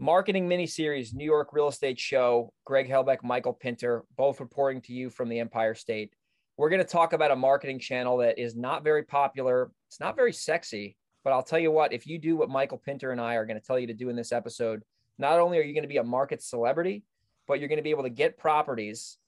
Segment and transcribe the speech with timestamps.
[0.00, 2.52] marketing mini series, New York Real Estate Show.
[2.64, 6.14] Greg Helbeck, Michael Pinter, both reporting to you from the Empire State.
[6.56, 9.70] We're going to talk about a marketing channel that is not very popular.
[9.88, 13.12] It's not very sexy, but I'll tell you what, if you do what Michael Pinter
[13.12, 14.82] and I are going to tell you to do in this episode,
[15.18, 17.04] not only are you going to be a market celebrity,
[17.46, 19.18] but you're going to be able to get properties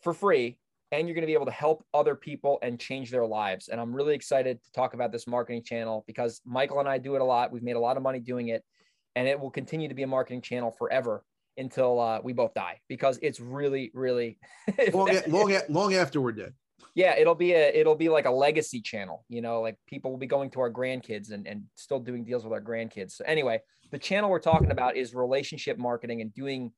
[0.00, 0.56] for free
[0.92, 3.68] and you're going to be able to help other people and change their lives.
[3.68, 7.16] And I'm really excited to talk about this marketing channel because Michael and I do
[7.16, 7.52] it a lot.
[7.52, 8.64] We've made a lot of money doing it
[9.16, 11.24] and it will continue to be a marketing channel forever
[11.56, 14.38] until uh, we both die because it's really, really
[14.92, 16.54] long, long, long after we're dead.
[16.94, 19.24] Yeah, it'll be a it'll be like a legacy channel.
[19.28, 22.44] You know, like people will be going to our grandkids and and still doing deals
[22.44, 23.12] with our grandkids.
[23.12, 26.72] So anyway, the channel we're talking about is relationship marketing and doing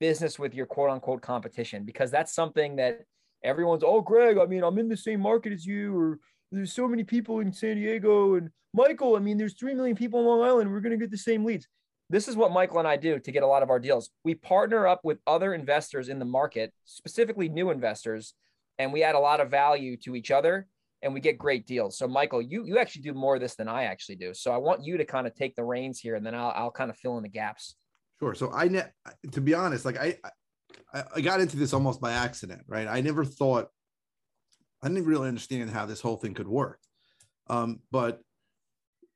[0.00, 3.00] business with your quote unquote competition because that's something that
[3.44, 6.18] everyone's oh Greg, I mean I'm in the same market as you or
[6.50, 10.20] there's so many people in San Diego and Michael, I mean there's 3 million people
[10.20, 11.68] in Long Island, we're going to get the same leads
[12.12, 14.10] this is what Michael and I do to get a lot of our deals.
[14.22, 18.34] We partner up with other investors in the market, specifically new investors,
[18.78, 20.68] and we add a lot of value to each other
[21.00, 21.96] and we get great deals.
[21.96, 24.34] So Michael, you you actually do more of this than I actually do.
[24.34, 26.70] So I want you to kind of take the reins here and then I'll I'll
[26.70, 27.76] kind of fill in the gaps.
[28.20, 28.34] Sure.
[28.34, 28.92] So I ne-
[29.30, 30.18] to be honest, like I
[31.14, 32.86] I got into this almost by accident, right?
[32.86, 33.68] I never thought
[34.82, 36.78] I didn't really understand how this whole thing could work.
[37.48, 38.20] Um, but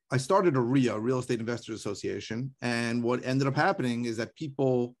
[0.09, 4.35] I started a REIA, Real Estate Investors Association, and what ended up happening is that
[4.35, 4.95] people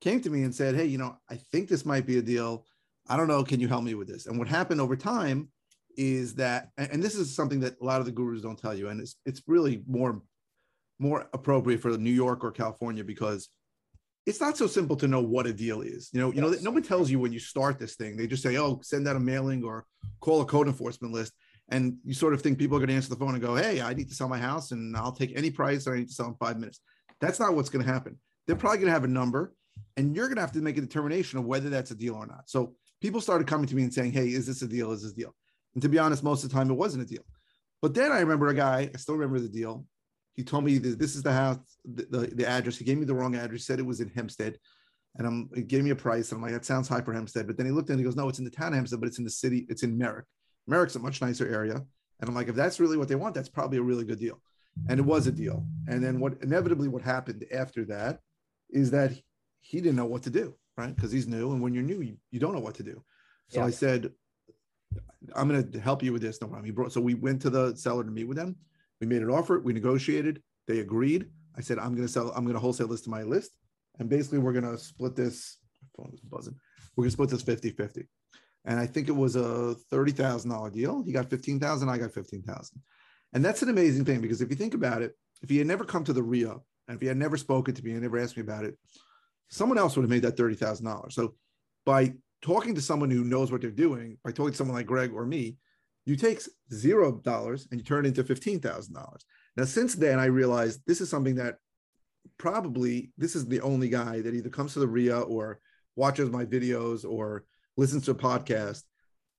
[0.00, 2.66] came to me and said, "Hey, you know, I think this might be a deal.
[3.08, 3.42] I don't know.
[3.42, 5.48] Can you help me with this?" And what happened over time
[5.96, 8.88] is that, and this is something that a lot of the gurus don't tell you,
[8.88, 10.22] and it's it's really more
[10.98, 13.48] more appropriate for New York or California because
[14.26, 16.10] it's not so simple to know what a deal is.
[16.12, 18.16] You know, you know, no one tells you when you start this thing.
[18.16, 19.86] They just say, "Oh, send out a mailing or
[20.20, 21.32] call a code enforcement list."
[21.70, 23.80] And you sort of think people are going to answer the phone and go, "Hey,
[23.80, 26.26] I need to sell my house, and I'll take any price, I need to sell
[26.26, 26.80] in five minutes."
[27.20, 28.18] That's not what's going to happen.
[28.46, 29.54] They're probably going to have a number,
[29.96, 32.26] and you're going to have to make a determination of whether that's a deal or
[32.26, 32.48] not.
[32.48, 34.92] So people started coming to me and saying, "Hey, is this a deal?
[34.92, 35.34] Is this a deal?"
[35.74, 37.24] And to be honest, most of the time it wasn't a deal.
[37.82, 38.90] But then I remember a guy.
[38.92, 39.86] I still remember the deal.
[40.34, 42.76] He told me that this is the house, the, the, the address.
[42.76, 43.60] He gave me the wrong address.
[43.60, 44.58] He said it was in Hempstead.
[45.16, 46.30] And I'm, he gave me a price.
[46.30, 47.46] And I'm like, that sounds high for Hempstead.
[47.46, 49.08] But then he looked and he goes, no, it's in the town of Hempstead, but
[49.08, 49.66] it's in the city.
[49.68, 50.26] It's in Merrick.
[50.66, 51.74] Merrick's a much nicer area.
[51.74, 54.40] And I'm like, if that's really what they want, that's probably a really good deal.
[54.88, 55.66] And it was a deal.
[55.88, 58.20] And then what inevitably what happened after that
[58.70, 59.12] is that
[59.60, 60.94] he didn't know what to do, right?
[60.94, 61.52] Because he's new.
[61.52, 63.02] And when you're new, you, you don't know what to do.
[63.48, 63.66] So yeah.
[63.66, 64.12] I said,
[65.34, 66.40] I'm going to help you with this.
[66.40, 66.64] No problem.
[66.64, 68.56] He brought, so we went to the seller to meet with them.
[69.00, 69.58] We made an offer.
[69.58, 70.42] We negotiated.
[70.66, 71.26] They agreed.
[71.56, 73.50] I said, I'm going to sell, I'm going to wholesale this to my list.
[73.98, 75.58] And basically, we're going to split this.
[75.96, 76.54] phone is buzzing.
[76.96, 78.08] We're going to split this 50 50
[78.64, 81.02] and I think it was a thirty thousand dollar deal.
[81.02, 81.88] He got fifteen thousand.
[81.88, 82.80] I got fifteen thousand,
[83.32, 85.12] and that's an amazing thing because if you think about it,
[85.42, 86.52] if he had never come to the REIA
[86.88, 88.76] and if he had never spoken to me and never asked me about it,
[89.48, 91.14] someone else would have made that thirty thousand dollars.
[91.14, 91.34] So
[91.84, 95.12] by talking to someone who knows what they're doing, by talking to someone like Greg
[95.12, 95.56] or me,
[96.06, 96.40] you take
[96.72, 99.24] zero dollars and you turn it into fifteen thousand dollars.
[99.56, 101.56] Now, since then, I realized this is something that
[102.38, 105.60] probably this is the only guy that either comes to the REIA or
[105.96, 107.44] watches my videos or
[107.80, 108.82] listens to a podcast,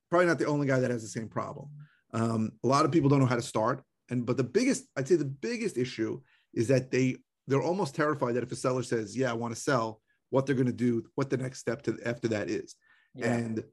[0.09, 1.69] probably not the only guy that has the same problem.
[2.13, 3.83] Um, a lot of people don't know how to start.
[4.09, 6.19] And but the biggest, I'd say the biggest issue
[6.53, 7.17] is that they
[7.47, 10.01] they're almost terrified that if a seller says, Yeah, I want to sell,
[10.31, 12.75] what they're going to do, what the next step to after that is.
[13.15, 13.33] Yeah.
[13.33, 13.63] And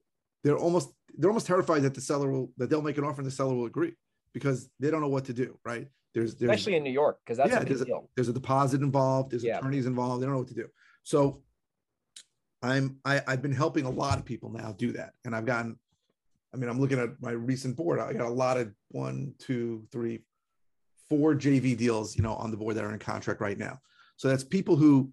[0.44, 3.26] they're almost they're almost terrified that the seller will that they'll make an offer and
[3.26, 3.94] the seller will agree
[4.34, 5.88] because they don't know what to do, right?
[6.14, 8.81] There's, there's especially in New York, because that's yeah, a there's, a, there's, a, deposit
[8.82, 9.58] involved, there's yeah.
[9.58, 10.69] attorneys involved, they don't know what to do.
[11.02, 11.43] So
[12.62, 15.78] I'm I, I've been helping a lot of people now do that, and I've gotten.
[16.52, 18.00] I mean, I'm looking at my recent board.
[18.00, 20.20] I got a lot of one, two, three,
[21.10, 23.78] four JV deals, you know, on the board that are in contract right now.
[24.16, 25.12] So that's people who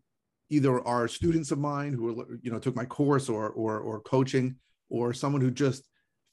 [0.50, 4.00] either are students of mine who are, you know, took my course or or or
[4.02, 4.56] coaching,
[4.90, 5.84] or someone who just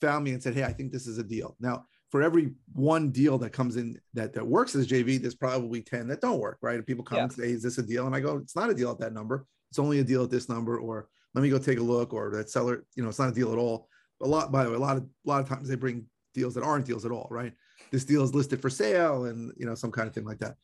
[0.00, 3.10] found me and said, "Hey, I think this is a deal." Now, for every one
[3.10, 6.58] deal that comes in that that works as JV, there's probably 10 that don't work,
[6.62, 6.76] right?
[6.76, 7.22] And people come Yeah.
[7.24, 8.06] and say, Is this a deal?
[8.06, 9.46] And I go, It's not a deal at that number.
[9.72, 12.28] It's only a deal at this number, or let me go take a look, or
[12.32, 13.88] that seller, you know, it's not a deal at all.
[14.20, 16.04] A lot, by the way, a lot of a lot of times they bring
[16.34, 17.54] deals that aren't deals at all, right?
[17.90, 20.56] This deal is listed for sale and you know, some kind of thing like that.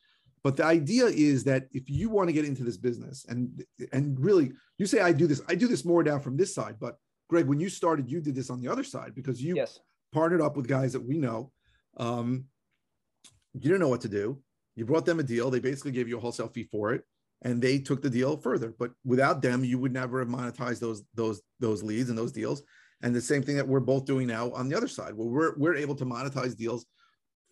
[0.44, 3.64] But the idea is that if you want to get into this business and
[3.94, 6.76] and really you say I do this, I do this more down from this side,
[6.78, 6.96] but
[7.30, 9.80] Greg, when you started, you did this on the other side because you Yes.
[10.12, 11.50] partnered up with guys that we know.
[11.96, 12.44] Um,
[13.54, 14.42] you didn't know what to do.
[14.76, 15.50] You brought them a deal.
[15.50, 17.04] They basically gave you a wholesale fee for it,
[17.42, 18.74] and they took the deal further.
[18.78, 22.62] But without them, you would never have monetized those those those leads and those deals.
[23.02, 25.56] And the same thing that we're both doing now on the other side, where we're
[25.56, 26.86] we're able to monetize deals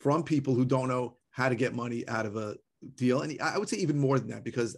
[0.00, 2.56] from people who don't know how to get money out of a
[2.96, 3.22] deal.
[3.22, 4.76] And I would say even more than that because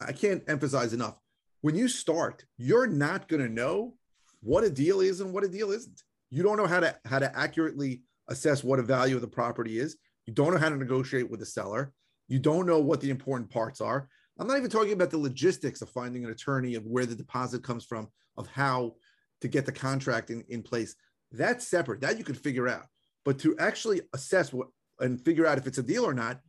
[0.00, 1.18] I can't emphasize enough.
[1.60, 3.94] When you start, you're not going to know
[4.40, 6.02] what a deal is and what a deal isn't.
[6.30, 9.78] You don't know how to how to accurately assess what a value of the property
[9.78, 9.96] is.
[10.26, 11.92] You don't know how to negotiate with the seller.
[12.28, 14.08] You don't know what the important parts are.
[14.38, 17.62] I'm not even talking about the logistics of finding an attorney of where the deposit
[17.62, 18.94] comes from, of how
[19.40, 20.94] to get the contract in, in place.
[21.32, 22.00] That's separate.
[22.00, 22.86] That you can figure out.
[23.24, 24.68] But to actually assess what
[24.98, 26.40] and figure out if it's a deal or not,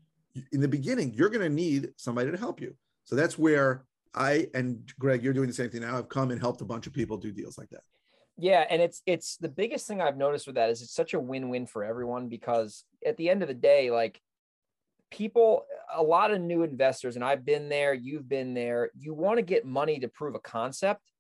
[0.52, 2.76] in the beginning, you're going to need somebody to help you.
[3.04, 5.98] So that's where I and Greg, you're doing the same thing now.
[5.98, 7.82] I've come and helped a bunch of people do deals like that.
[8.38, 11.20] Yeah, and it's it's the biggest thing I've noticed with that is it's such a
[11.20, 14.20] win-win for everyone because at the end of the day, like
[15.12, 19.38] people, a lot of new investors, and I've been there, you've been there, you want
[19.38, 21.11] to get money to prove a concept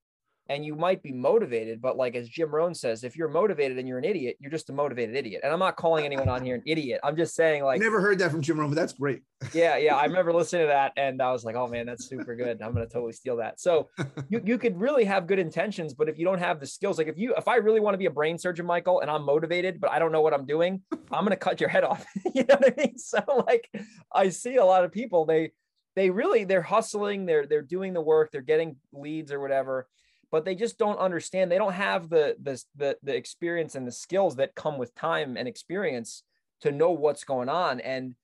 [0.49, 3.87] and you might be motivated, but like as Jim Rohn says, if you're motivated and
[3.87, 5.41] you're an idiot, you're just a motivated idiot.
[5.43, 6.99] And I'm not calling anyone on here an idiot.
[7.03, 9.21] I'm just saying, like, never heard that from Jim Rohn, but that's great.
[9.53, 9.95] yeah, yeah.
[9.95, 12.61] I remember listening to that and I was like, oh man, that's super good.
[12.61, 13.59] I'm gonna totally steal that.
[13.59, 13.89] So
[14.29, 17.07] you, you could really have good intentions, but if you don't have the skills, like
[17.07, 19.79] if you if I really want to be a brain surgeon, Michael, and I'm motivated,
[19.79, 22.05] but I don't know what I'm doing, I'm gonna cut your head off.
[22.35, 22.97] you know what I mean?
[22.97, 23.69] So like
[24.13, 25.51] I see a lot of people, they
[25.95, 29.87] they really they're hustling, they're they're doing the work, they're getting leads or whatever,
[30.31, 31.51] but they just don't understand.
[31.51, 35.37] They don't have the the the, the experience and the skills that come with time
[35.37, 36.23] and experience
[36.61, 37.79] to know what's going on.
[37.81, 38.15] And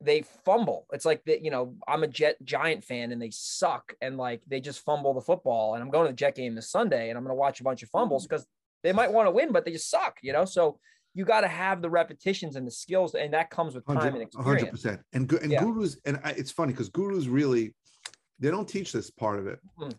[0.00, 0.86] they fumble.
[0.92, 4.42] It's like that, you know, I'm a Jet Giant fan and they suck and like
[4.46, 5.74] they just fumble the football.
[5.74, 7.64] And I'm going to the Jet game this Sunday and I'm going to watch a
[7.64, 8.46] bunch of fumbles because
[8.82, 10.44] they might want to win, but they just suck, you know?
[10.44, 10.78] So
[11.14, 14.22] you got to have the repetitions and the skills, and that comes with time and
[14.22, 14.82] experience.
[14.84, 15.00] 100%.
[15.14, 15.64] And and Yeah.
[15.64, 17.74] gurus, and I, it's funny because gurus really
[18.38, 19.58] they don't teach this part of it.
[19.78, 19.92] Hmm.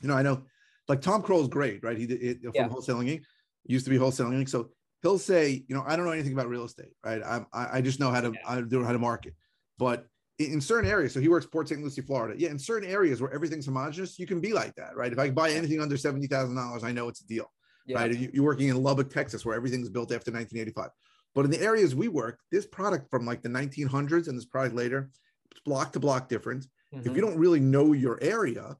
[0.00, 0.42] You know, I know
[0.88, 1.96] like Tom Krol's great, right?
[1.96, 2.68] He did it from Yeah.
[2.68, 3.22] wholesaling Inc.
[3.66, 4.48] Used to be wholesaling Inc.
[4.48, 4.70] So
[5.02, 7.22] he'll say, you know, I don't know anything about real estate, right?
[7.22, 8.40] I I, I just know how to Yeah.
[8.46, 9.34] I don't know how to market,
[9.78, 10.06] but
[10.38, 11.82] in in certain areas, so he works Port St.
[11.82, 12.34] Lucie, Florida.
[12.38, 15.12] Yeah, in certain areas where everything's homogenous, you can be like that, right?
[15.12, 17.50] If I buy anything under seventy thousand dollars, I know it's a deal
[17.86, 17.98] Yeah.
[18.00, 18.14] right?
[18.16, 20.90] You- You're working in Lubbock, Texas, where everything's built after 1985.
[21.34, 24.74] But in the areas we work, this product from like the 1900s and this product
[24.74, 25.10] later,
[25.50, 26.66] it's block to block different.
[26.92, 27.14] If Mhm.
[27.16, 28.76] you don't really know your area,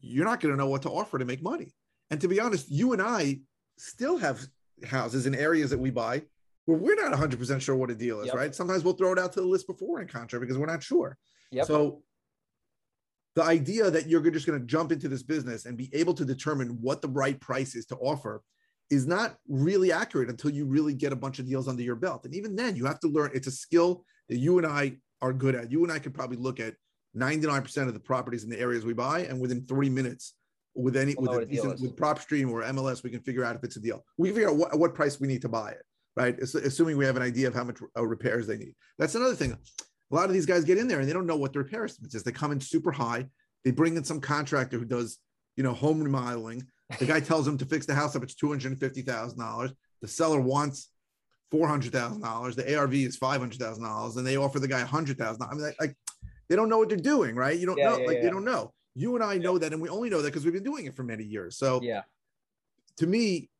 [0.00, 1.72] you're not going to know what to offer to make money.
[2.10, 3.40] And to be honest, you and I
[3.78, 4.40] still have
[4.86, 6.22] houses in areas that we buy
[6.66, 8.34] where we're not 100% sure what a deal is, Yep.
[8.34, 8.54] right?
[8.54, 11.16] Sometimes we'll throw it out to the list before in contract because we're not sure.
[11.52, 11.66] Yep.
[11.66, 12.02] So
[13.36, 16.24] the idea that you're just going to jump into this business and be able to
[16.24, 18.42] determine what the right price is to offer
[18.90, 22.24] is not really accurate until you really get a bunch of deals under your belt.
[22.24, 23.30] And even then, you have to learn.
[23.34, 25.70] It's a skill that you and I are good at.
[25.70, 26.74] You and I could probably look at
[27.16, 30.34] 99% of the properties in the areas we buy, and within three minutes,
[30.74, 33.20] with any We'll with a what a deal decent, with PropStream or MLS, we can
[33.20, 34.04] figure out if it's a deal.
[34.18, 35.82] We can figure out what, what price we need to buy it,
[36.16, 36.38] right?
[36.40, 38.74] Ass- Assuming we have an idea of how much uh, repairs they need.
[38.98, 39.52] That's another thing.
[39.52, 41.84] A lot of these guys get in there and they don't know what the repair
[41.84, 42.22] estimates is.
[42.22, 43.26] They come in super high.
[43.64, 45.18] They bring in some contractor who does,
[45.56, 46.66] you know, home remodeling.
[46.98, 48.22] The guy tells them to fix the house up.
[48.22, 49.72] It's two hundred and fifty thousand dollars.
[50.02, 50.90] The seller wants
[51.50, 52.54] four hundred thousand dollars.
[52.54, 55.42] The ARV is five hundred thousand dollars, and they offer the guy a hundred thousand.
[55.42, 55.96] I mean, like, like
[56.48, 57.58] they don't know what they're doing, right?
[57.58, 58.22] You don't Yeah, know, yeah, like yeah.
[58.24, 58.72] they don't know.
[58.94, 60.96] You and I know that, and we only know that because we've been doing it
[60.96, 61.58] for many years.
[61.58, 62.02] So yeah.
[62.98, 63.50] to me,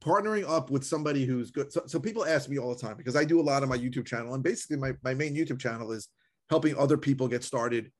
[0.00, 1.72] partnering up with somebody who's good.
[1.72, 3.78] So, so people ask me all the time because I do a lot on my
[3.78, 6.08] YouTube channel, and basically my, my main YouTube channel is
[6.50, 7.90] helping other people get started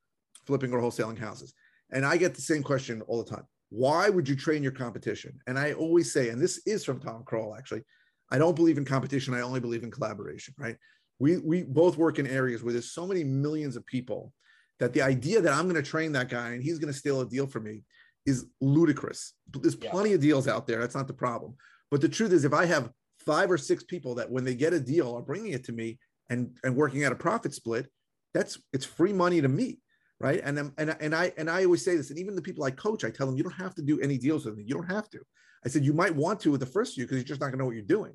[0.46, 1.54] flipping or wholesaling houses.
[1.90, 3.44] And I get the same question all the time.
[3.70, 5.38] Why would you train your competition?
[5.46, 7.82] And I always say, and this is from Tom Krol actually,
[8.30, 9.34] I don't believe in competition.
[9.34, 10.76] I only believe in collaboration, right?
[11.22, 14.32] We we both work in areas where there's so many millions of people
[14.80, 17.20] that the idea that I'm going to train that guy and he's going to steal
[17.20, 17.84] a deal from me
[18.26, 19.34] is ludicrous.
[19.52, 19.92] There's Yeah.
[19.92, 20.80] plenty of deals out there.
[20.80, 21.54] That's not the problem.
[21.92, 24.72] But the truth is, if I have five or six people that when they get
[24.72, 27.86] a deal are bringing it to me and and working at a profit split,
[28.34, 29.78] that's it's free money to me,
[30.18, 30.40] right?
[30.42, 33.04] And and and I and I always say this, and even the people I coach,
[33.04, 34.64] I tell them you don't have to do any deals with me.
[34.66, 35.20] You don't have to.
[35.64, 37.58] I said you might want to with the first few because you're just not going
[37.58, 38.14] to know what you're doing.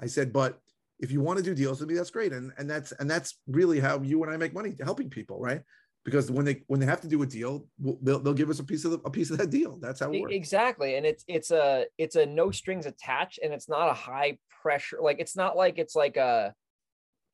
[0.00, 0.58] I said, but
[0.98, 2.32] if you want to do deals with me, that's great.
[2.32, 5.62] And and that's and that's really how you and I make money, helping people, right?
[6.04, 8.64] Because when they when they have to do a deal, they'll, they'll give us a
[8.64, 9.78] piece of the, a piece of that deal.
[9.80, 10.34] That's how it works.
[10.34, 14.38] Exactly, and it's it's a it's a no strings attached, and it's not a high
[14.62, 14.98] pressure.
[15.00, 16.54] Like it's not like it's like a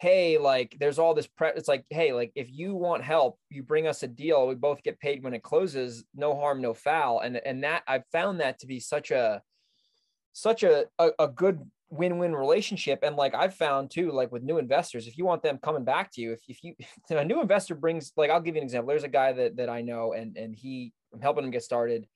[0.00, 1.50] hey, like there's all this pre.
[1.54, 4.48] It's like hey, like if you want help, you bring us a deal.
[4.48, 6.04] We both get paid when it closes.
[6.14, 7.20] No harm, no foul.
[7.20, 9.42] And and that I've found that to be such a
[10.32, 11.60] such a, a, a good
[11.92, 15.58] win-win relationship and like i've found too like with new investors if you want them
[15.58, 18.54] coming back to you if, if you if a new investor brings like i'll give
[18.54, 18.88] you an example.
[18.88, 22.06] There's a guy that that i know and and he i'm helping him get started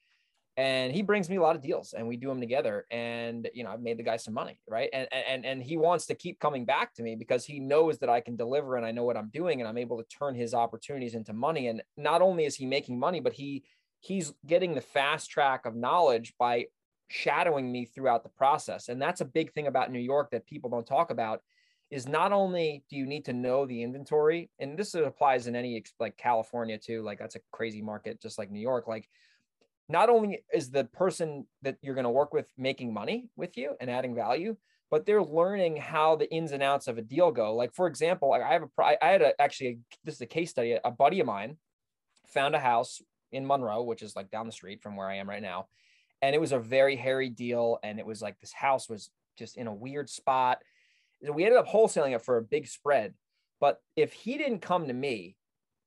[0.57, 3.65] and he brings me a lot of deals and we do them together and you
[3.65, 4.89] know i've made the guy some money right?
[4.95, 8.09] And and and he wants to keep coming back to me because he knows that
[8.09, 10.55] i can deliver and i know what i'm doing and i'm able to turn his
[10.55, 13.63] opportunities into money and not only is he making money but he
[14.01, 16.65] he's getting the fast track of knowledge by
[17.09, 18.89] shadowing me throughout the process.
[18.89, 21.43] And that's a big thing about New York that people don't talk about
[21.91, 25.83] is not only do you need to know the inventory, and this applies in any
[26.01, 28.89] like California too, like that's a crazy market, just like New York.
[28.89, 29.09] Like,
[29.89, 33.77] not only is the person that you're going to work with making money with you
[33.81, 34.57] and adding value,
[34.91, 37.55] but they're learning how the ins and outs of a deal go.
[37.55, 40.77] Like, for example, I have a, I had a, actually, this is a case study.
[40.85, 41.57] A buddy of mine
[42.27, 45.29] found a house in Monroe, which is like down the street from where I am
[45.29, 45.69] right now
[46.23, 49.57] and it was a very hairy deal and it was like this house was just
[49.57, 50.59] in a weird spot.
[51.23, 53.15] We ended up wholesaling it for a big spread
[53.61, 55.37] but if he didn't come to me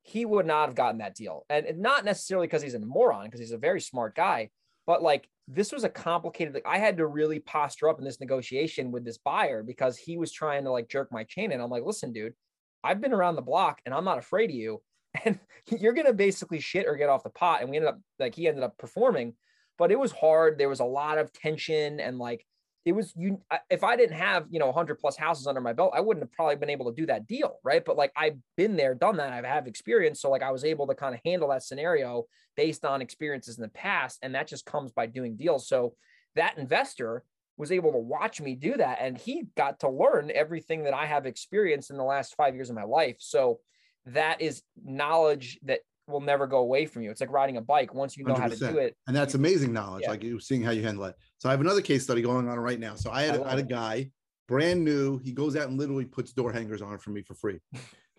[0.01, 1.45] he would not have gotten that deal.
[1.50, 4.50] And not necessarily because he's a moron because he's a very smart guy
[4.88, 8.19] but like this was a complicated like i had to really posture up in this
[8.19, 11.71] negotiation with this buyer because he was trying to like jerk my chain and i'm
[11.71, 12.33] like listen dude
[12.83, 14.79] i've been around the block and i'm not afraid of you
[15.25, 15.39] and
[15.79, 17.62] you're gonna basically shit or get off the pot.
[17.62, 19.33] And we ended up like he ended up performing
[19.79, 20.59] but it was hard.
[20.59, 22.45] There was a lot of tension and like
[22.86, 25.93] it was you if I didn't have, you know, 100 plus houses under my belt,
[25.95, 27.83] I wouldn't have probably been able to do that deal, right?
[27.83, 29.33] But like I've been there, done that.
[29.33, 32.86] I have experience, so like I was able to kind of handle that scenario based
[32.86, 35.67] on experiences in the past and that just comes by doing deals.
[35.67, 35.95] So
[36.36, 37.24] that investor
[37.57, 41.05] was able to watch me do that and he got to learn everything that I
[41.05, 43.17] have experienced in the last 5 years of my life.
[43.19, 43.59] So
[44.05, 47.11] that is knowledge that will never go away from you.
[47.11, 47.93] It's like riding a bike.
[47.93, 48.39] Once you know 100%.
[48.39, 50.03] how to do it, and that's amazing knowledge.
[50.03, 50.11] Yeah.
[50.11, 51.15] Like you seeing how you handle it.
[51.37, 52.95] So I have another case study going on right now.
[52.95, 54.11] So I had, I had a guy
[54.47, 55.19] brand new.
[55.19, 57.59] He goes out and literally puts door hangers on for me for free,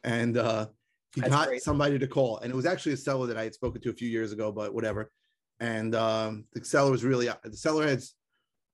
[0.05, 0.67] and uh,
[1.15, 1.63] he that's got great.
[1.63, 2.39] somebody to call.
[2.39, 4.53] And it was actually a seller that I had spoken to a few years ago,
[4.53, 5.11] but whatever.
[5.59, 8.15] And um, the seller was really the seller has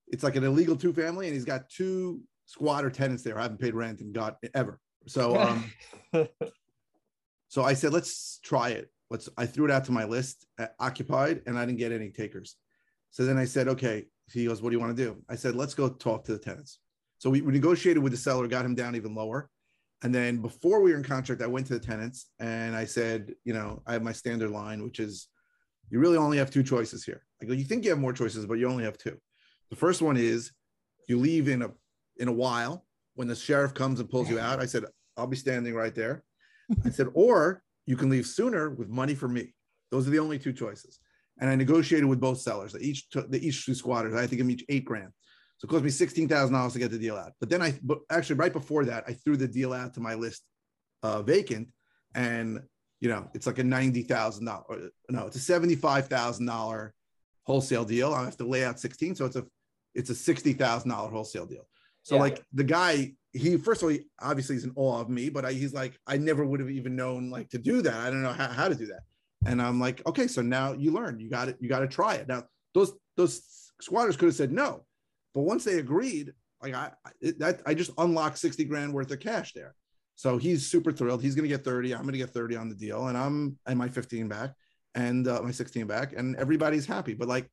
[0.09, 3.39] it's like an illegal two family, and he's got two squatter tenants there.
[3.39, 4.79] I haven't paid rent and got ever.
[5.09, 5.73] So um,
[7.49, 10.67] so I said, let's try it let's i threw it out to my list uh,
[10.79, 12.57] occupied and i didn't get any takers.
[13.11, 14.07] So then i said okay.
[14.33, 15.23] He goes what do you want to do?
[15.29, 16.81] I said let's go talk to the tenants.
[17.19, 19.49] So we, we negotiated with the seller got him down even lower.
[20.03, 23.35] And then before we were in contract i went to the tenants and i said
[23.45, 25.29] you know i have my standard line which is
[25.89, 27.25] you really only have two choices here.
[27.41, 29.17] I go you think you have more choices but you only have two.
[29.71, 30.53] The first one is
[31.09, 31.71] you leave in a
[32.19, 32.85] in a while.
[33.15, 34.85] When the sheriff comes and pulls you out i said
[35.17, 36.25] i'll be standing right there.
[36.85, 39.55] I said or you can leave sooner with money for me.
[39.91, 40.99] Those are the only two choices.
[41.39, 42.73] And I negotiated with both sellers.
[42.73, 44.15] They each took the each two squatters.
[44.15, 45.13] I had to give them each eight grand.
[45.59, 47.33] So it cost me sixteen thousand dollars to get the deal out.
[47.41, 50.15] But then I, but actually, right before that, I threw the deal out to my
[50.15, 50.43] list
[51.03, 51.69] uh, vacant,
[52.15, 52.61] and
[53.01, 54.91] you know it's like a ninety thousand dollar.
[55.11, 56.95] No, it's a seventy-five thousand dollar
[57.45, 58.13] wholesale deal.
[58.13, 59.45] I have to lay out sixteen, so it's a
[59.95, 61.67] it's a sixty thousand dollar wholesale deal.
[62.07, 62.21] So yeah.
[62.21, 65.45] like the guy he first of all, he obviously is in awe of me, but
[65.45, 67.95] I, he's like, I never would have even known like to do that.
[67.95, 69.01] I don't know how, how to do that.
[69.45, 71.19] And I'm like, okay, so now you learn.
[71.19, 71.57] You got it.
[71.59, 72.29] You got to try it.
[72.29, 72.45] Now
[72.75, 73.43] those those
[73.81, 74.87] squatters could have said no,
[75.35, 76.33] but once they agreed,
[76.63, 79.75] like I it, that I just unlocked sixty grand worth of cash there.
[80.15, 81.23] So he's super thrilled.
[81.23, 81.93] He's going to get thirty.
[81.93, 84.55] I'm going to get thirty on the deal, and I'm and my fifteen back
[84.95, 87.15] and uh, my sixteen back, and everybody's happy.
[87.15, 87.51] But like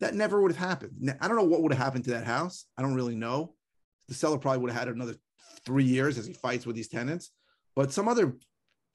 [0.00, 1.14] that never would have happened.
[1.20, 2.64] I don't know what would have happened to that house.
[2.78, 3.54] I don't really know
[4.08, 5.14] the seller probably would have had another
[5.64, 7.30] three years as he fights with these tenants.
[7.76, 8.36] But some other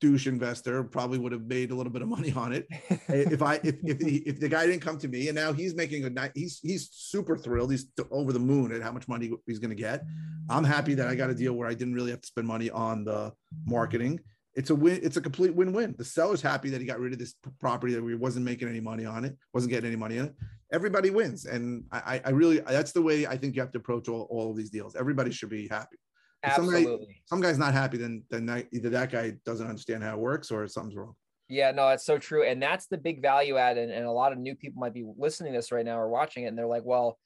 [0.01, 2.67] douche investor probably would have made a little bit of money on it
[3.07, 5.73] if I if if, he, if the guy didn't come to me and now he's
[5.75, 9.31] making a night he's he's super thrilled he's over the moon at how much money
[9.45, 10.03] he's going to get.
[10.49, 12.69] I'm happy that I got a deal where I didn't really have to spend money
[12.69, 13.31] on the
[13.65, 14.19] marketing.
[14.55, 14.99] It's a win.
[15.01, 15.95] It's a complete win-win.
[15.97, 18.81] The seller's happy that he got rid of this property that we wasn't making any
[18.81, 20.35] money on it, wasn't getting any money in it
[20.73, 21.45] everybody wins.
[21.45, 24.51] And I, I really, that's the way I think you have to approach all, all
[24.51, 24.95] of these deals.
[24.95, 25.97] Everybody should be happy.
[26.43, 26.83] Absolutely.
[26.83, 30.15] some, guy, some guy's not happy, then, then that, either that guy doesn't understand how
[30.15, 31.13] it works or something's wrong.
[31.47, 32.43] Yeah, no, it's so true.
[32.43, 33.77] And that's the big value add.
[33.77, 36.09] And, and a lot of new people might be listening to this right now or
[36.09, 36.47] watching it.
[36.47, 37.19] And they're like, well,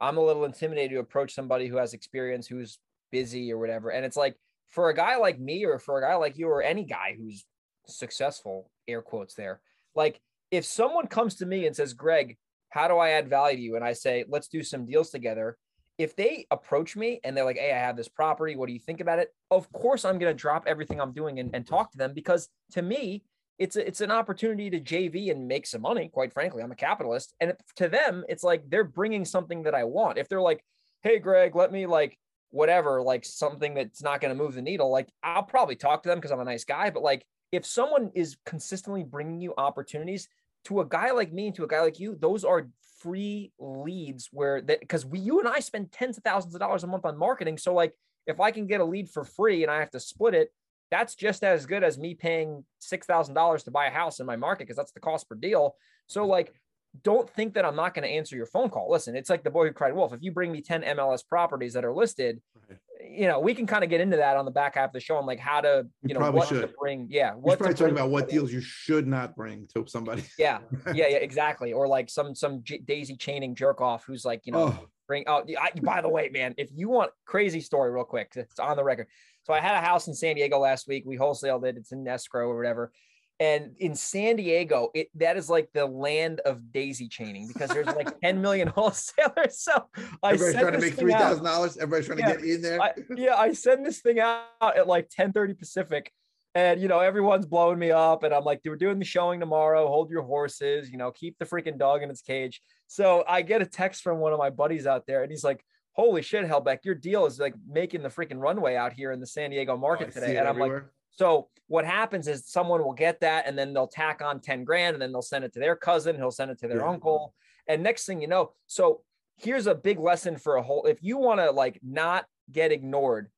[0.00, 2.78] I'm a little intimidated to approach somebody who has experience, who's
[3.12, 3.90] busy or whatever.
[3.90, 4.36] And it's like
[4.70, 7.44] for a guy like me or for a guy like you or any guy who's
[7.86, 9.60] successful, air quotes there,
[9.94, 10.20] like
[10.50, 12.38] if someone comes to me and says, Greg,
[12.74, 13.76] how do I add value to you?
[13.76, 15.56] And I say, let's do some deals together.
[15.96, 18.56] If they approach me and they're like, hey, I have this property.
[18.56, 19.28] What do you think about it?
[19.48, 22.48] Of course, I'm going to drop everything I'm doing and, and talk to them because
[22.72, 23.22] to me,
[23.60, 26.08] it's a, it's an opportunity to JV and make some money.
[26.08, 29.84] Quite frankly, I'm a capitalist, and to them, it's like they're bringing something that I
[29.84, 30.18] want.
[30.18, 30.64] If they're like,
[31.04, 32.18] "Hey, Greg, let me like
[32.50, 36.08] whatever, like something that's not going to move the needle," like I'll probably talk to
[36.08, 36.90] them because I'm a nice guy.
[36.90, 40.26] But like, if someone is consistently bringing you opportunities
[40.64, 42.68] to a guy like me and to a guy like you, those are
[43.00, 46.84] free leads where that because we you and I spend tens of thousands of dollars
[46.84, 47.58] a month on marketing.
[47.58, 47.92] So like,
[48.26, 50.50] if I can get a lead for free and I have to split it
[50.94, 54.64] that's just as good as me paying $6,000 to buy a house in my market
[54.64, 55.74] because that's the cost per deal.
[56.06, 56.54] So, like,
[57.02, 58.90] don't think that I'm not going to answer your phone call.
[58.90, 60.12] Listen, it's like the boy who cried wolf.
[60.12, 62.78] If you bring me 10 MLS properties that are listed, right.
[63.10, 65.00] You know, we can kind of get into that on the back half of the
[65.00, 66.62] show and like how to, you, you know, what should.
[66.62, 67.06] to bring.
[67.10, 67.32] Yeah.
[67.32, 70.24] What probably talking about what deals you should not bring to somebody.
[70.38, 70.60] yeah.
[70.86, 71.08] Yeah.
[71.08, 71.16] Yeah.
[71.24, 71.72] Exactly.
[71.72, 74.86] Or like some, some J- daisy chaining jerk off who's like, you know, oh.
[75.08, 78.58] bring out, oh, by the way, man, if you want crazy story real quick, it's
[78.58, 79.06] on the record.
[79.44, 81.04] So I had a house in San Diego last week.
[81.06, 81.76] We wholesaled it.
[81.76, 82.92] It's in escrow or whatever.
[83.40, 87.86] And in San Diego, it that is like the land of daisy chaining because there's
[87.86, 89.60] like 10 million wholesalers.
[89.60, 89.86] So
[90.22, 91.76] I everybody's trying to make three thousand dollars.
[91.76, 92.80] Everybody's trying yeah, to get in there.
[92.80, 96.12] I, yeah, I send this thing out at like 10 30 Pacific.
[96.56, 99.88] And you know, everyone's blowing me up, and I'm like, we're doing the showing tomorrow.
[99.88, 102.60] Hold your horses, you know, keep the freaking dog in its cage.
[102.86, 105.64] So I get a text from one of my buddies out there, and he's like,
[105.94, 109.26] holy shit, Helbeck, your deal is like making the freaking runway out here in the
[109.26, 110.36] San Diego market oh, today.
[110.36, 110.78] And I'm everywhere.
[110.78, 114.64] like, so what happens is someone will get that and then they'll tack on 10
[114.64, 116.88] grand and then they'll send it to their cousin, he'll send it to their yeah.
[116.88, 117.34] uncle.
[117.66, 119.02] And next thing you know, so
[119.36, 123.30] here's a big lesson for a whole if you want to like not get ignored,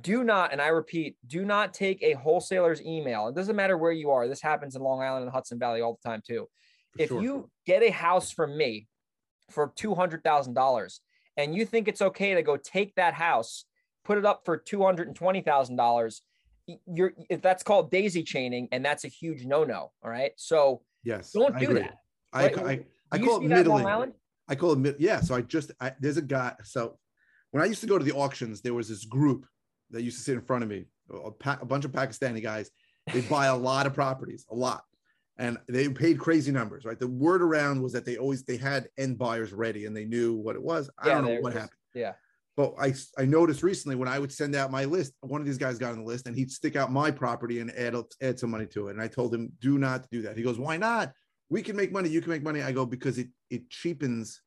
[0.00, 3.28] do not, and I repeat, do not take a wholesaler's email.
[3.28, 4.28] It doesn't matter where you are.
[4.28, 6.48] This happens in Long Island and Hudson Valley all the time too.
[6.96, 7.22] For if sure.
[7.22, 8.86] you get a house from me
[9.50, 10.98] for $200,000
[11.36, 13.64] and you think it's okay to go take that house,
[14.04, 16.20] put it up for $220,000
[16.86, 19.92] you're that's called daisy chaining, and that's a huge no-no.
[20.02, 21.94] All right, so yes, don't do that.
[22.32, 22.58] I, right?
[22.58, 24.12] I, I, I call it middling.
[24.48, 24.96] I call it mid.
[24.98, 26.54] Yeah, so I just I, there's a guy.
[26.64, 26.98] So
[27.50, 29.46] when I used to go to the auctions, there was this group
[29.90, 32.70] that used to sit in front of me, a, pa- a bunch of Pakistani guys.
[33.12, 34.82] They buy a lot of properties, a lot
[35.38, 36.98] and they paid crazy numbers, right?
[36.98, 40.34] The word around was that they always they had end buyers ready and they knew
[40.34, 40.90] what it was.
[40.98, 41.70] I yeah, don't know what happened.
[41.94, 42.12] Yeah.
[42.56, 45.58] But I I noticed recently when I would send out my list, one of these
[45.58, 48.50] guys got on the list and he'd stick out my property and add add some
[48.50, 48.92] money to it.
[48.92, 50.36] And I told him, do not do that.
[50.36, 51.12] He goes, why not?
[51.48, 52.08] We can make money.
[52.10, 52.62] You can make money.
[52.62, 54.42] I go because it it cheapens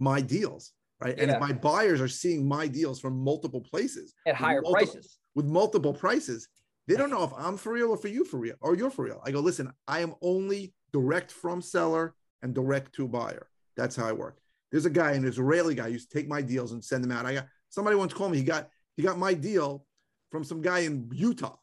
[0.00, 1.16] my deals, right?
[1.16, 1.22] Yeah.
[1.22, 5.18] And if my buyers are seeing my deals from multiple places at higher multiple, prices
[5.36, 6.48] with multiple prices,
[6.88, 9.04] they don't know if I'm for real or for you for real or you're for
[9.04, 9.20] real.
[9.24, 13.48] I go, listen, I am only direct from seller and direct to buyer.
[13.76, 14.40] That's how I work.
[14.70, 17.26] There's a guy, an Israeli guy, used to take my deals and send them out.
[17.26, 18.38] I got somebody once called me.
[18.38, 19.84] He got he got my deal
[20.30, 21.56] from some guy in Utah.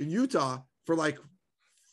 [0.00, 1.18] In Utah for like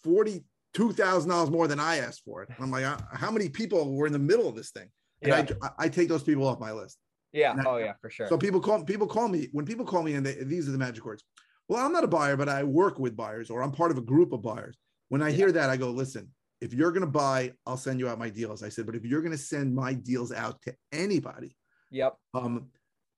[0.04, 2.50] forty-two thousand dollars more than I asked for it.
[2.50, 4.89] And I'm like, uh, how many people were in the middle of this thing?
[5.21, 5.56] And yeah.
[5.62, 6.97] I, I take those people off my list.
[7.32, 7.54] Yeah.
[7.54, 8.28] I, oh yeah, for sure.
[8.28, 10.78] So people call people call me when people call me and they, these are the
[10.78, 11.24] magic words
[11.71, 14.02] well, I'm not a buyer, but I work with buyers or I'm part of a
[14.02, 14.76] group of buyers.
[15.08, 15.36] When I yeah.
[15.38, 16.28] hear that, I go, listen,
[16.62, 18.63] if you're going to buy, I'll send you out my deals.
[18.63, 21.56] I said, but if you're going to send my deals out to anybody,
[21.89, 22.15] yep.
[22.34, 22.67] Um,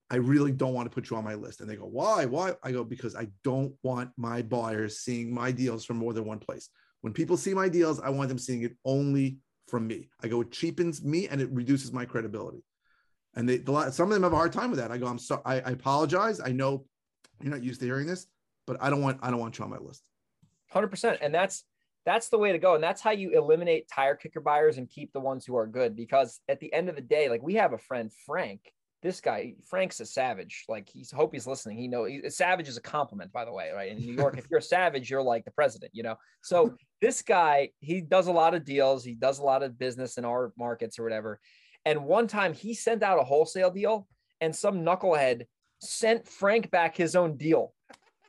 [0.10, 1.62] I really don't want to put you on my list.
[1.62, 2.26] And they go, why?
[2.26, 2.54] Why?
[2.62, 6.40] I go, because I don't want my buyers seeing my deals from more than one
[6.40, 6.70] place.
[7.02, 10.10] When people see my deals, I want them seeing it only from me.
[10.22, 12.64] I go, it cheapens me and it reduces my credibility.
[13.36, 14.92] And they, the, some of them have a hard time with that.
[14.92, 15.42] I go, I'm sorry.
[15.46, 16.40] I, I apologize.
[16.40, 16.86] I know
[17.42, 18.28] you're not used to hearing this
[18.66, 20.08] but I don't want I don't want you on my list.
[20.70, 21.64] Hundred percent, and that's
[22.06, 25.14] that's the way to go, and that's how you eliminate tire kicker buyers and keep
[25.14, 25.96] the ones who are good.
[25.96, 28.62] Because at the end of the day, like we have a friend Frank.
[29.02, 30.64] This guy Frank's a savage.
[30.70, 31.78] Like he's hope he's listening.
[31.78, 33.92] He know he, savage is a compliment, by the way, right?
[33.92, 36.16] In New York, if you're a savage, you're like the president, you know.
[36.42, 39.04] So this guy, he does a lot of deals.
[39.04, 41.40] He does a lot of business in our markets or whatever.
[41.86, 44.08] And one time he sent out a wholesale deal,
[44.40, 45.48] and some knucklehead
[45.82, 47.74] sent Frank back his own deal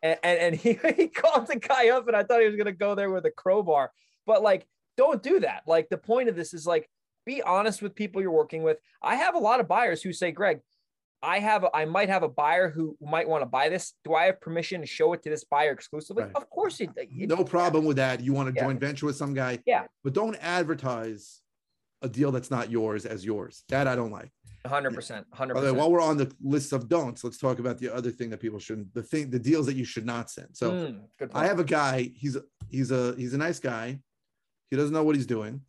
[0.05, 2.67] and, and, and he, he called the guy up and I thought he was going
[2.67, 3.91] to go there with a crowbar.
[4.27, 5.63] But like, don't do that.
[5.67, 6.89] Like, the point of this is like,
[7.27, 8.79] be honest with people you're working with.
[9.03, 10.61] I have a lot of buyers who say, Greg,
[11.23, 13.95] I have, a, I might have a buyer who might want to buy this.
[14.05, 16.25] Do I have permission to show it to this buyer exclusively?
[16.25, 16.37] Right.
[16.37, 17.27] Of course, you.
[17.27, 18.21] No problem with that.
[18.21, 18.67] You want to yeah.
[18.67, 21.41] joint venture with some guy, yeah, but don't advertise
[22.03, 23.65] a deal that's not yours as yours.
[23.71, 24.31] That I don't like.
[24.67, 25.79] Hundred percent, hundred By the way, percent.
[25.79, 28.59] while we're on the list of don'ts, let's talk about the other thing that people
[28.59, 30.49] shouldn't the thing the deals that you should not send.
[30.53, 31.01] So Mm,
[31.35, 32.37] I have a guy, he's
[32.71, 34.01] he's a he's a nice guy.
[34.71, 35.61] He doesn't know what he's doing.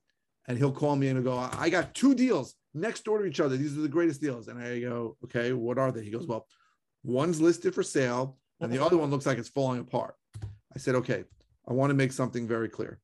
[0.47, 3.39] And he'll call me and he'll go, I got two deals next door to each
[3.39, 3.57] other.
[3.57, 4.47] These are the greatest deals.
[4.47, 6.03] And I go, okay, what are they?
[6.03, 6.45] He goes, Well,
[7.03, 10.15] one's listed for sale, and the other one looks like it's falling apart.
[10.75, 11.23] I said, Okay,
[11.67, 12.99] I want to make something very clear.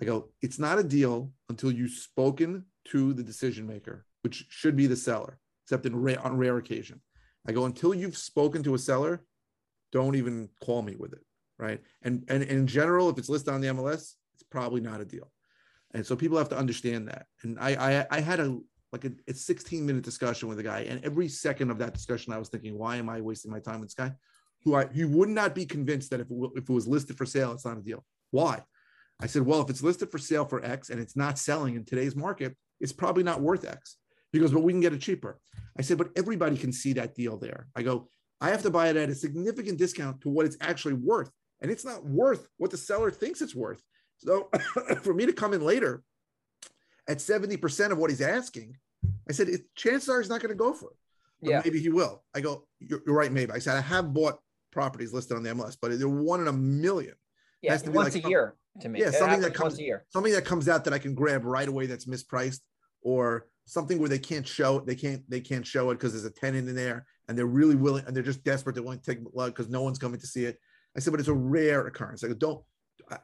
[0.00, 4.74] I go, it's not a deal until you've spoken to the decision maker, which should
[4.74, 7.00] be the seller, except in rare on rare occasion.
[7.46, 9.22] I go, until you've spoken to a seller,
[9.92, 11.20] don't even call me with it.
[11.58, 11.80] Right.
[12.02, 15.30] And and in general, if it's listed on the MLS, it's probably not a deal.
[15.92, 17.26] And so people have to understand that.
[17.42, 18.58] And I I, I had a
[18.92, 22.32] like a, a 16 minute discussion with a guy, and every second of that discussion,
[22.32, 24.12] I was thinking, why am I wasting my time with this guy?
[24.64, 27.26] Who I he would not be convinced that if it, if it was listed for
[27.26, 28.04] sale, it's not a deal.
[28.30, 28.62] Why?
[29.20, 31.84] I said, well, if it's listed for sale for X and it's not selling in
[31.84, 33.96] today's market, it's probably not worth X.
[34.34, 35.38] He goes, but we can get it cheaper.
[35.78, 37.68] I said, but everybody can see that deal there.
[37.76, 38.08] I go,
[38.40, 41.30] I have to buy it at a significant discount to what it's actually worth.
[41.62, 43.80] And it's not worth what the seller thinks it's worth.
[44.18, 44.50] So
[45.02, 46.02] for me to come in later
[47.08, 48.76] at 70% of what he's asking,
[49.28, 50.96] I said, it, chances are he's not going to go for it.
[51.40, 51.60] But Yeah.
[51.64, 52.24] maybe he will.
[52.34, 53.52] I go, you're, you're right, maybe.
[53.52, 54.40] I said, I have bought
[54.72, 57.14] properties listed on the MLS, but they're one in a million.
[57.62, 59.00] Yeah, has to be once like a year to me.
[59.00, 60.04] Yeah, It something that comes- once a year.
[60.08, 62.60] something that comes out that I can grab right away that's mispriced,
[63.00, 64.86] or something where they can't show it.
[64.86, 67.74] they can't they can't show it because there's a tenant in there and they're really
[67.74, 70.26] willing and they're just desperate they want to take blood because no one's coming to
[70.26, 70.58] see it.
[70.96, 72.22] I said, but it's a rare occurrence.
[72.22, 72.64] I go, don't.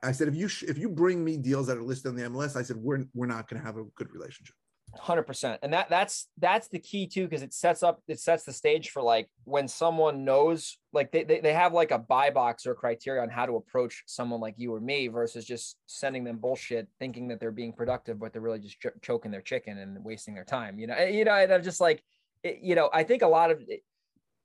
[0.03, 2.25] I- said, if you sh- if you bring me deals that are listed on the
[2.25, 4.55] MLS, I said we're we're not going to have a good relationship.
[4.99, 8.43] Hundred percent, and that that's that's the key too, because it sets up it sets
[8.43, 12.29] the stage for like when someone knows, like they, they they have like a buy
[12.31, 16.25] box or criteria on how to approach someone like you or me versus just sending
[16.25, 19.79] them bullshit, thinking that they're being productive, but they're really just ch- choking their chicken
[19.79, 20.77] and wasting their time.
[20.77, 22.03] You know, you know, and I'm just like,
[22.43, 23.85] it, you know, I think a lot of it,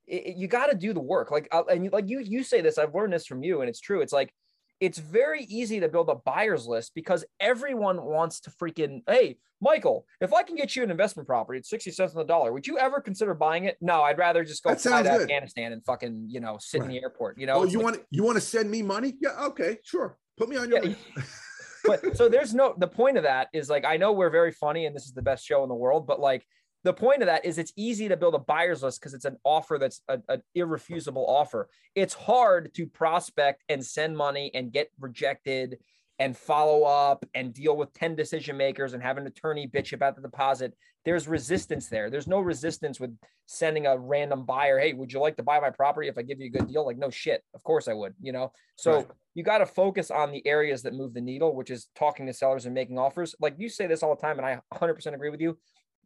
[0.06, 2.62] it, you got to do the work, like uh, and you, like you you say
[2.62, 4.02] this, I've learned this from you, and it's true.
[4.02, 4.32] It's like
[4.80, 10.06] it's very easy to build a buyer's list because everyone wants to freaking hey michael
[10.20, 12.68] if i can get you an investment property at 60 cents on the dollar would
[12.68, 15.22] you ever consider buying it no i'd rather just go That fly to good.
[15.22, 18.00] afghanistan and fucking you know sit in the airport you know Oh, you like- want
[18.12, 19.14] you want to send me money?
[19.22, 20.18] Yeah, okay, sure.
[20.38, 20.84] Put me on your.
[20.84, 20.96] Yeah.
[21.86, 24.86] but so there's no the point of that is like I know we're very funny
[24.88, 26.46] and this is the best show in the world, but like
[26.86, 29.38] the point of that is it's easy to build a buyer's list because it's an
[29.43, 31.67] offer that's a- an irrefusable offer.
[31.95, 35.80] It's hard to prospect and send money and get rejected
[36.19, 40.15] and follow up and deal with 10 decision makers and have an attorney bitch about
[40.15, 40.78] the deposit.
[41.06, 42.12] There's resistance there.
[42.12, 43.17] There's no resistance with
[43.48, 46.39] sending a random buyer, hey, would you like to buy my property if I give
[46.39, 46.86] you a good deal?
[46.86, 47.43] Like, no shit.
[47.56, 48.54] Of course I would, you know?
[48.76, 49.08] So Right.
[49.34, 52.34] you got to focus on the areas that move the needle, which is talking to
[52.34, 53.36] sellers and making offers.
[53.39, 55.58] Like you say this all the time, and I 100% agree with you.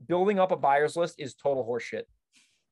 [0.07, 2.03] Building up a buyer's list is total horseshit.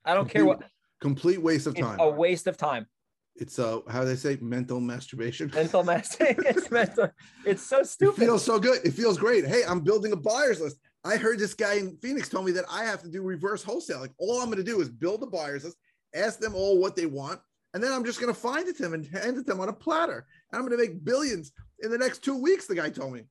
[0.05, 0.61] I don't care what,
[1.01, 1.99] Complete waste of it's time.
[1.99, 2.87] a waste of time.
[3.35, 5.51] It's a how they say mental masturbation.
[5.53, 6.25] Mental master.
[6.29, 7.11] it's mental.
[7.45, 8.19] It's so It stupid.
[8.19, 8.79] feels so good.
[8.83, 9.45] It feels great.
[9.45, 10.77] Hey, I'm building a buyer's list.
[11.03, 13.99] I heard this guy in Phoenix told me that I have to do reverse wholesale.
[13.99, 15.77] Like all I'm going to do is build a buyer's list,
[16.15, 17.39] ask them all what they want,
[17.73, 19.59] and then I'm just going to find it to them and hand it to them
[19.59, 20.25] on a platter.
[20.51, 22.65] And I'm going to make billions in the next two weeks.
[22.65, 23.21] The guy told me,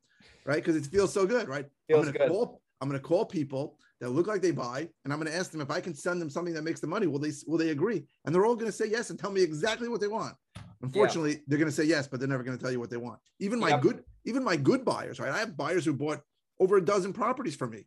[0.45, 0.63] right?
[0.65, 1.67] Because it feels so good, right?
[1.89, 2.19] Feels I'm good.
[2.21, 5.31] gonna Call, I'm going to call people that look like they buy, and I'm going
[5.31, 7.07] to ask them if I can send them something that makes the money.
[7.07, 7.33] Will they?
[7.47, 8.05] Will they agree?
[8.25, 10.35] And they're all going to say yes and tell me exactly what they want.
[10.83, 12.99] Unfortunately, they're going to say yes, but they're never going to tell you what they
[12.99, 13.19] want.
[13.41, 13.81] Even my Yep.
[13.81, 15.33] good, even my good buyers, right?
[15.33, 16.21] I have buyers who bought
[16.61, 17.87] over a dozen properties for me.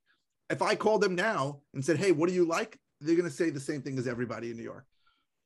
[0.49, 3.35] If I called them now and said, "Hey, what do you like?" They're going to
[3.35, 4.85] say the same thing as everybody in New York.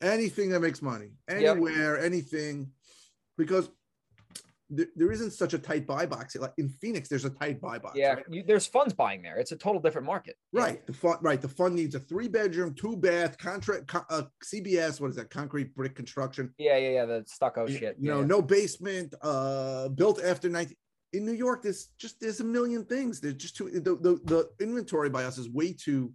[0.01, 1.37] Anything that makes money, Yep.
[1.37, 2.71] anywhere, anything,
[3.37, 3.69] because
[4.75, 6.35] there, there isn't such a tight buy box.
[6.35, 7.97] Like in Phoenix, there's a tight buy box.
[7.97, 8.25] Yeah, right?
[8.29, 9.37] you, there's funds buying there.
[9.37, 10.35] It's a total different market.
[10.51, 10.85] Right.
[10.85, 11.41] The fund, right.
[11.41, 14.99] The fund needs a three bedroom, two bath, contract, co- uh, CBS.
[14.99, 15.29] What is that?
[15.29, 16.53] Concrete brick construction.
[16.57, 17.05] Yeah, yeah, yeah.
[17.05, 17.97] The stucco you, shit.
[17.99, 18.27] you yeah, know, yeah.
[18.27, 20.75] no basement, uh, built after 19.
[21.13, 23.19] In New York, there's just there's a million things.
[23.19, 26.11] There's just too the, the, the inventory by us is way too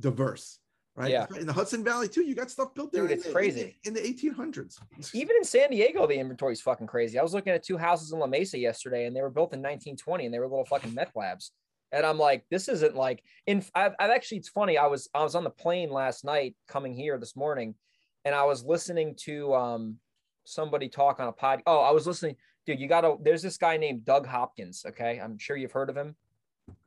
[0.00, 0.58] diverse,
[0.96, 1.10] right?
[1.10, 1.26] Yeah.
[1.38, 3.02] In the Hudson Valley too, you got stuff built there.
[3.02, 3.76] Dude, it's the- crazy.
[3.84, 4.78] in the, in the 1800s.
[5.14, 7.18] Even in San Diego, the inventory is fucking crazy.
[7.18, 9.60] I was looking at two houses in La Mesa yesterday, and they were built in
[9.60, 11.52] 1920, and they were little fucking meth labs.
[11.92, 13.64] And I'm like, this isn't like in.
[13.74, 14.76] I've, I've actually, it's funny.
[14.78, 17.76] I was I was on the plane last night coming here this morning,
[18.24, 19.98] and I was listening to um
[20.44, 21.62] somebody talk on a pod.
[21.66, 22.34] Oh, I was listening,
[22.66, 22.80] dude.
[22.80, 23.16] You gotta.
[23.22, 24.84] There's this guy named Doug Hopkins.
[24.88, 26.16] Okay, I'm sure you've heard of him.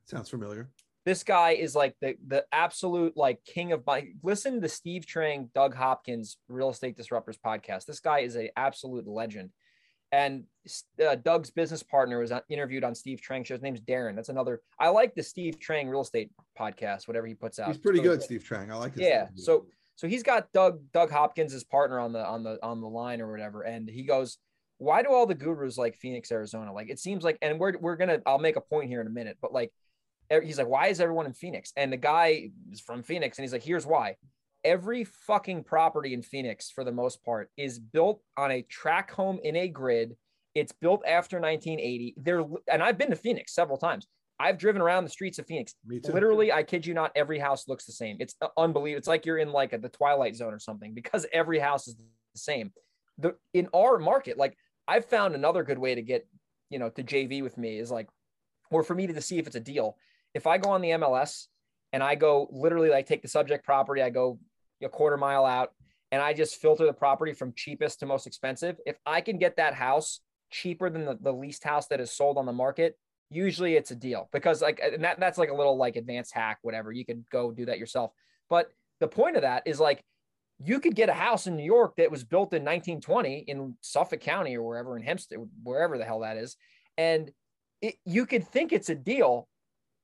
[0.07, 0.69] Sounds familiar.
[1.07, 4.09] This guy is like the the absolute like king of my.
[4.23, 7.85] Listen to Steve Trang, Doug Hopkins, Real Estate Disruptors podcast.
[7.85, 9.51] This guy is a absolute legend,
[10.11, 10.43] And
[11.01, 13.53] uh, Doug's business partner was interviewed on Steve Trang show.
[13.53, 14.17] His name's Darren.
[14.17, 14.59] That's another.
[14.81, 17.07] I like the Steve Trang real estate podcast.
[17.07, 18.69] Whatever he puts out, he's pretty good, good, Steve Trang.
[18.69, 18.95] I like.
[18.95, 19.27] His yeah.
[19.35, 22.87] So so he's got Doug Doug Hopkins as partner on the on the on the
[22.87, 24.39] line or whatever, and he goes,
[24.77, 26.73] "Why do all the gurus like Phoenix, Arizona?
[26.73, 28.19] Like it seems like, and we're we're gonna.
[28.25, 29.71] I'll make a point here in a minute, but like,
[30.43, 31.71] he's like, why is everyone in Phoenix?
[31.75, 34.15] And the guy is from Phoenix, and he's like, here's why
[34.67, 39.39] every fucking property in Phoenix, for the most part, is built on a track home
[39.43, 40.15] in a grid.
[40.55, 42.15] It's built after 1980.
[42.17, 44.07] There, and I've been to Phoenix several times.
[44.39, 45.73] I've driven around the streets of Phoenix.
[45.85, 46.11] Me too.
[46.11, 48.17] Literally, I kid you not, every house looks the same.
[48.19, 48.99] It's uh, unbelievable.
[48.99, 51.95] It's like you're in like a, the Twilight Zone or something because every house is
[51.95, 52.71] the same.
[53.17, 54.55] The in our market, like
[54.87, 56.27] I've found another good way to get,
[56.69, 58.09] you know, to JV with me is like,
[58.69, 59.97] or for me to, to see if it's a deal.
[60.37, 61.47] If I go on the MLS
[61.91, 64.39] and I go literally like take the subject property, I go
[64.83, 65.71] a quarter mile out,
[66.11, 68.77] and I just filter the property from cheapest to most expensive.
[68.85, 70.21] If I can get that house
[70.51, 72.95] cheaper than the, the least house that is sold on the market,
[73.31, 76.59] usually it's a deal because like and that, that's like a little like advanced hack,
[76.61, 76.91] whatever.
[76.91, 78.11] You could go do that yourself.
[78.47, 78.67] But
[78.99, 80.03] the point of that is like
[80.63, 84.21] you could get a house in New York that was built in 1920 in Suffolk
[84.21, 86.57] County or wherever in Hempstead, wherever the hell that is.
[86.95, 87.31] And
[87.81, 89.47] it, you could think it's a deal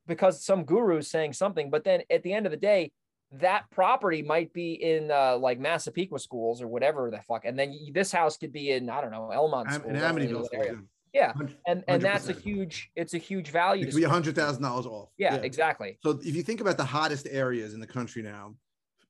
[0.08, 2.92] because some guru is saying something, but then at the end of the day,
[3.39, 7.74] that property might be in uh, like Massapequa schools or whatever the fuck, and then
[7.74, 10.48] you, this house could be in I don't know Elmont Am- in Amityville.
[10.54, 10.80] Area.
[11.13, 11.34] Yeah,
[11.68, 13.84] and and that's a huge it's a huge value.
[13.84, 15.10] It could be a hundred thousand dollars off.
[15.18, 16.00] Yeah, yeah, exactly.
[16.04, 18.56] So if you think about the hottest areas in the country now,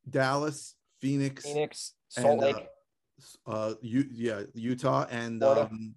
[0.09, 2.67] Dallas, Phoenix, Phoenix, Salt and, Lake,
[3.47, 5.95] uh, uh U- yeah, Utah, and um,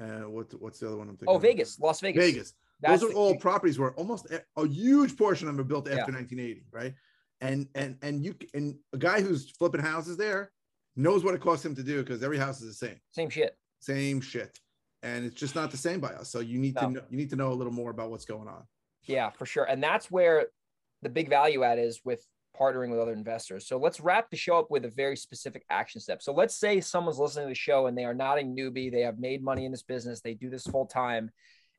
[0.00, 1.34] uh, what what's the other one I'm thinking?
[1.34, 2.54] Oh, Vegas, Las Vegas, Vegas.
[2.80, 5.86] That's Those are all properties where almost a, a, huge portion of them are built
[5.86, 6.18] after yeah.
[6.18, 6.94] 1980, right?
[7.40, 10.50] and and and you and a guy who's flipping houses there
[10.96, 12.96] knows what it costs him to do because every house is the same.
[13.12, 13.56] Same shit.
[13.80, 14.58] Same shit.
[15.02, 16.30] And it's just not the same by us.
[16.30, 16.80] So you need no.
[16.82, 18.64] to know you need to know a little more about what's going on.
[19.02, 19.64] Yeah for sure.
[19.64, 20.46] And that's where
[21.02, 22.26] the big value add is with
[22.58, 23.68] partnering with other investors.
[23.68, 26.22] So let's wrap the show up with a very specific action step.
[26.22, 28.90] So let's say someone's listening to the show and they are not a newbie.
[28.90, 30.22] They have made money in this business.
[30.22, 31.30] They do this full time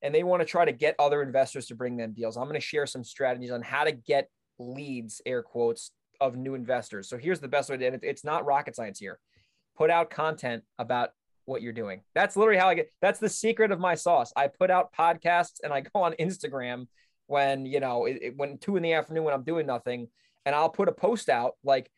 [0.02, 2.54] and they want to try to get other investors to bring them deals i'm going
[2.54, 4.30] to share some strategies on how to get
[4.60, 7.08] leads, air quotes, of new investors.
[7.08, 9.20] So here's the best way to, and it's not rocket science here.
[9.78, 11.12] Put out content about
[11.46, 12.02] what you're doing.
[12.16, 14.34] That's literally how I get, that's the secret of my sauce.
[14.36, 16.88] I put out podcasts and I go on Instagram
[17.28, 20.08] when, you know, it, it, when two in the afternoon when I'm doing nothing
[20.46, 21.90] and I'll put a post out like,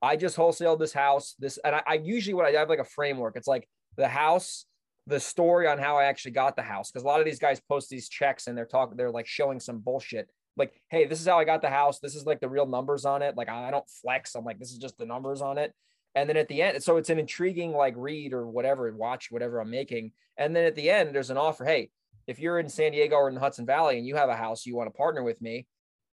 [0.00, 2.84] I just wholesaled this house, this, and I, I usually what I have like a
[2.84, 3.36] framework.
[3.36, 4.64] It's like the house,
[5.08, 6.90] the story on how I actually got the house.
[6.90, 9.58] Cause a lot of these guys post these checks and they're talking, they're like showing
[9.58, 12.00] some bullshit like, hey, this is how I got the house.
[12.00, 13.36] This is like the real numbers on it.
[13.36, 14.34] Like, I don't flex.
[14.34, 15.72] I'm like, this is just the numbers on it.
[16.14, 19.60] And then at the end, so it's an intriguing like read or whatever, watch whatever
[19.60, 20.12] I'm making.
[20.36, 21.64] And then at the end, there's an offer.
[21.64, 21.90] Hey,
[22.26, 24.66] if you're in San Diego or in the Hudson Valley and you have a house,
[24.66, 25.66] you want to partner with me,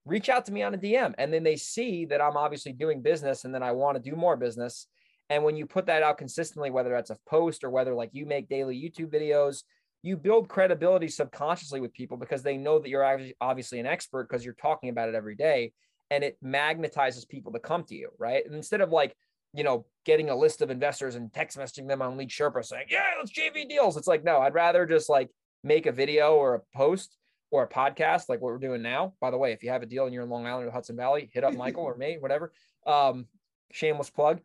[0.04, 1.14] reach out to me on a DM.
[1.18, 4.16] And then they see that I'm obviously doing business and then I want to do
[4.16, 4.88] more business.
[5.32, 8.26] And when you put that out consistently, whether that's a post or whether like you
[8.26, 9.62] make daily YouTube videos,
[10.02, 14.44] you build credibility subconsciously with people because they know that you're obviously an expert because
[14.44, 15.72] you're talking about it every day
[16.10, 18.44] and it magnetizes people to come to you, right?
[18.44, 19.16] And instead of like,
[19.54, 22.88] you know, getting a list of investors and text messaging them on Lead Sherpa saying,
[22.90, 23.96] yeah, let's JV deals.
[23.96, 25.30] It's like, no, I'd rather just like
[25.64, 27.16] make a video or a post
[27.50, 29.14] or a podcast like what we're doing now.
[29.18, 30.96] By the way, if you have a deal and you're in Long Island or Hudson
[30.96, 32.52] Valley, hit up Michael or me, whatever.
[32.86, 33.28] Um,
[33.70, 34.42] shameless plug.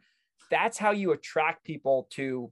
[0.50, 2.52] That's how you attract people to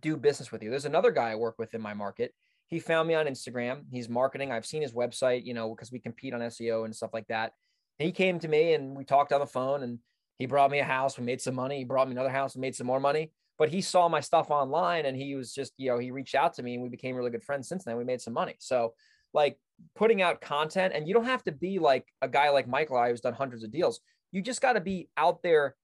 [0.00, 0.70] do business with you.
[0.70, 2.34] There's another guy I work with in my market.
[2.68, 3.84] He found me on Instagram.
[3.90, 4.52] He's marketing.
[4.52, 7.52] I've seen his website, you know, because we compete on SEO and stuff like that.
[7.98, 9.98] And he came to me and we talked on the phone and
[10.38, 11.18] he brought me a house.
[11.18, 11.78] We made some money.
[11.78, 13.32] He brought me another house and made some more money.
[13.58, 16.54] But he saw my stuff online and he was just, you know, he reached out
[16.54, 17.96] to me and we became really good friends since then.
[17.96, 18.56] We made some money.
[18.58, 18.94] So,
[19.32, 19.58] like
[19.94, 23.10] putting out content, and you don't have to be like a guy like Michael I
[23.10, 24.00] who's done hundreds of deals.
[24.32, 25.74] You just got to be out there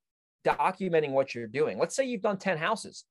[0.44, 1.78] documenting what you're doing.
[1.78, 3.04] Let's say you've done 10 houses.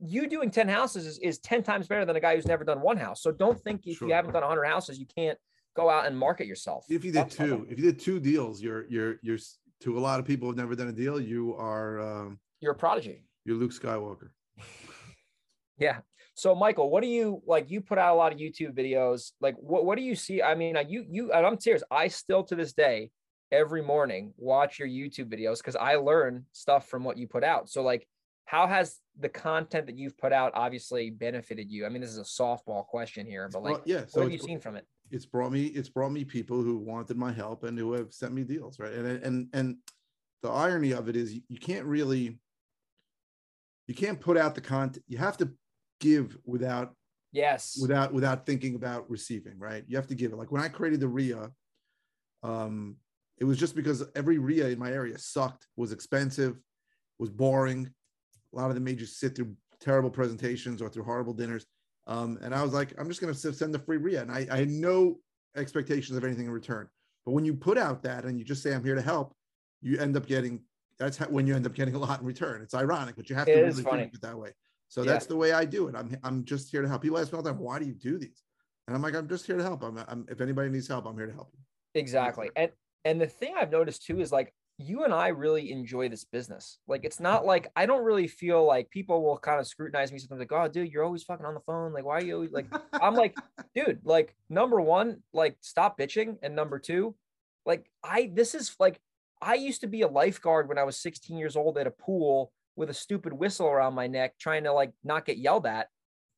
[0.00, 2.80] You doing 10 houses is, is 10 times better than a guy who's never done
[2.80, 3.22] one house.
[3.22, 4.08] So don't think if sure.
[4.08, 5.38] you haven't done 100 houses, you can't
[5.74, 6.86] go out and market yourself.
[6.88, 9.38] If you did That's two, if you did two deals, you're you're you're
[9.80, 12.76] to a lot of people who've never done a deal, you are um, you're a
[12.76, 13.24] prodigy.
[13.44, 14.30] You're Luke Skywalker.
[15.78, 15.98] yeah.
[16.34, 17.70] So Michael, what do you like?
[17.70, 19.32] You put out a lot of YouTube videos.
[19.40, 20.42] Like, what what do you see?
[20.42, 21.82] I mean, you you and I'm serious.
[21.90, 23.10] I still to this day
[23.52, 27.68] every morning watch your YouTube videos because I learn stuff from what you put out.
[27.68, 28.06] So like
[28.46, 31.86] how has the content that you've put out obviously benefited you?
[31.86, 34.38] I mean, this is a softball question here, but like, yeah, so what have you
[34.38, 34.86] seen from it?
[35.10, 38.32] It's brought me, it's brought me people who wanted my help and who have sent
[38.32, 38.92] me deals, right?
[38.92, 39.76] And and and
[40.42, 42.38] the irony of it is, you can't really,
[43.86, 45.04] you can't put out the content.
[45.08, 45.50] You have to
[46.00, 46.94] give without
[47.32, 50.68] yes without without thinking about receiving right you have to give it like when i
[50.68, 51.50] created the REIA
[52.42, 52.96] um
[53.38, 56.58] it was just because every REIA in my area sucked was expensive
[57.18, 57.90] was boring
[58.52, 61.66] a lot of them made you sit through terrible presentations or through horrible dinners
[62.06, 64.46] um and i was like i'm just going to send the free REIA and I,
[64.50, 65.18] I had no
[65.56, 66.88] expectations of anything in return
[67.24, 69.34] but when you put out that and you just say i'm here to help
[69.82, 70.60] you end up getting
[70.98, 73.36] that's how, when you end up getting a lot in return it's ironic but you
[73.36, 74.02] have to really funny.
[74.02, 74.50] think of it that way
[74.88, 75.12] so Yeah.
[75.12, 75.96] that's the way I do it.
[75.96, 77.02] I'm I'm just here to help.
[77.02, 78.44] People ask me all the time, why do you do these?
[78.86, 79.82] And I'm like, I'm just here to help.
[79.82, 81.58] I'm, I'm if anybody needs help, I'm here to help you.
[82.00, 82.50] Exactly.
[82.54, 82.70] And
[83.04, 86.78] and the thing I've noticed too is like you and I really enjoy this business.
[86.88, 90.18] Like it's not like I don't really feel like people will kind of scrutinize me
[90.18, 91.92] sometimes like, oh dude, you're always fucking on the phone.
[91.92, 93.36] Like, why are you always like I'm like,
[93.74, 96.38] dude, like number one, like stop bitching.
[96.42, 97.14] And number two,
[97.64, 98.98] like I this is like
[99.40, 102.50] I used to be a lifeguard when I was 16 years old at a pool
[102.76, 105.88] with a stupid whistle around my neck, trying to like not get yelled at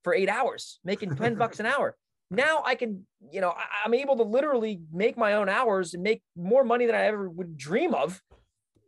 [0.04, 1.96] for eight hours, making 10 bucks an hour
[2.30, 6.02] now I can, you know, I, I'm able to literally make my own hours and
[6.02, 8.20] make more money than I ever would dream of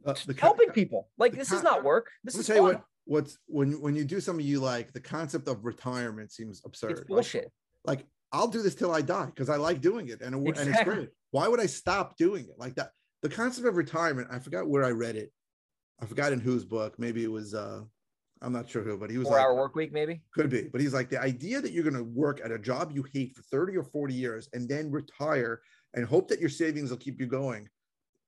[0.04, 1.08] Uh, the helping people.
[1.18, 2.10] Like this is not work.
[2.24, 2.74] This is tell you fun.
[2.74, 6.90] what what's when when you do something you like, the concept of retirement seems absurd.
[6.92, 7.50] it's Like- bullshit.
[7.84, 10.68] Like, I'll do this till I die because I like doing it and, it, and
[10.70, 11.08] it's great.
[11.30, 12.90] Why would I stop doing it like that?
[13.22, 15.32] The concept of retirement, I forgot where I read it.
[16.00, 16.98] I forgot in whose book.
[16.98, 17.82] Maybe it was uh
[18.42, 20.20] I'm not sure who, but he was Four like, hour work week, maybe.
[20.32, 22.92] Could be, but he's like the idea that you're going to work at a job
[22.94, 25.60] you hate for 30 or 40 years and then retire
[25.94, 27.68] and hope that your savings will keep you going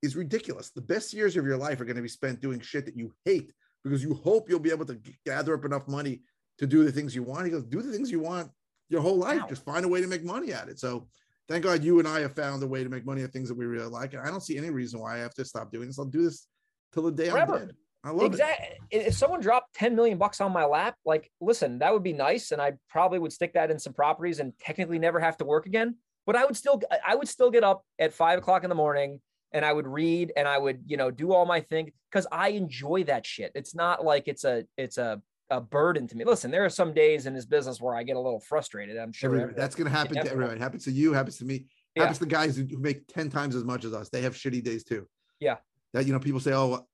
[0.03, 0.71] is ridiculous.
[0.71, 3.13] The best years of your life are going to be spent doing shit that you
[3.25, 3.53] hate
[3.85, 6.23] because you hope you'll be able to gather up enough money
[6.59, 7.45] to do the things you want.
[7.45, 8.51] He goes, do the things you want
[8.89, 9.41] your whole life.
[9.43, 9.49] Wow.
[9.49, 10.79] Just find a way to make money at it.
[10.79, 11.09] So
[11.49, 13.57] thank God you and I have found a way to make money at things that
[13.57, 14.13] we really like.
[14.13, 15.99] And I don't see any reason why I have to stop doing this.
[15.99, 16.47] I'll do this
[16.93, 17.55] till the day Forever.
[17.55, 17.77] I'm dead.
[18.03, 18.27] I love it.
[18.33, 18.79] Exactly.
[18.91, 22.51] If someone dropped 10 million bucks on my lap, like, listen, that would be nice.
[22.51, 25.67] And I probably would stick that in some properties and technically never have to work
[25.67, 25.97] again.
[26.27, 29.21] But I would still, I would still get up at five o'clock in the morning
[29.53, 32.51] and I would read and I would, you know, do all my thing because I
[32.51, 33.53] enjoy that shit.
[33.55, 36.25] It's not like it's a, it's a, a burden to me.
[36.25, 38.97] Listen, there are some days in this business where I get a little frustrated.
[38.97, 39.55] I'm sure Everybody.
[39.57, 40.55] That's going to happen to everyone.
[40.55, 41.13] It happens to you.
[41.13, 41.67] Happens to me.
[41.97, 42.05] Yeah.
[42.05, 44.09] Happens to guys who make ten times as much as us.
[44.11, 45.09] They have shitty days too.
[45.41, 45.57] Yeah.
[45.93, 46.87] That you know, people say, oh,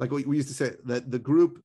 [0.00, 1.62] like we we used to say that the group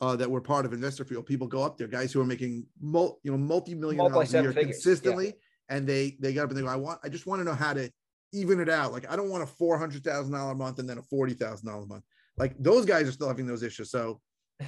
[0.00, 2.66] uh, that we're part of Investor Fuel, people go up there, guys who are making
[2.80, 4.72] mul, you know multi-million dollars a year figures, yeah.
[4.72, 5.34] consistently,
[5.68, 7.54] and they they get up and they go, I want, I just want to know
[7.54, 7.90] how to
[8.32, 8.92] even it out.
[8.92, 11.34] Like I don't want a four hundred thousand dollar a month and then a forty
[11.34, 12.04] thousand dollar a month.
[12.36, 13.90] Like those guys are still having those issues.
[13.90, 14.20] So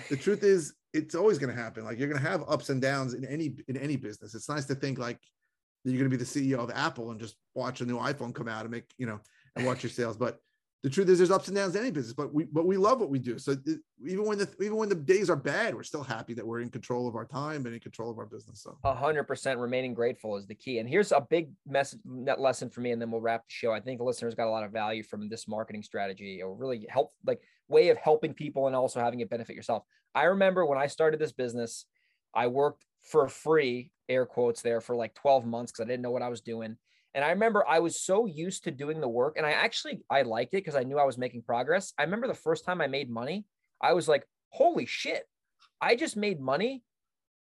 [0.08, 2.82] the truth is it's always going to happen like you're going to have ups and
[2.82, 5.18] downs in any in any business it's nice to think like
[5.84, 8.48] you're going to be the ceo of apple and just watch a new iphone come
[8.48, 9.20] out and make you know
[9.56, 10.38] and watch your sales but
[10.82, 13.00] the truth is there's ups and downs in any business but we but we love
[13.00, 15.82] what we do so it- even when the even when the days are bad we're
[15.82, 18.62] still happy that we're in control of our time and in control of our business
[18.62, 20.78] so A hundred percent remaining grateful is the key.
[20.78, 23.72] And here's a big message net lesson for me, and then we'll wrap the show.
[23.72, 26.86] I think the listeners got a lot of value from this marketing strategy or really
[26.88, 29.82] help like way of helping people and also having it benefit yourself.
[30.14, 31.84] I remember when I started this business,
[32.34, 36.10] I worked for free, air quotes there for like 12 months because I didn't know
[36.10, 36.76] what I was doing.
[37.14, 40.22] And I remember I was so used to doing the work and I actually I
[40.22, 41.92] liked it because I knew I was making progress.
[41.98, 43.46] I remember the first time I made money,
[43.82, 45.24] I was like, holy shit,
[45.80, 46.82] I just made money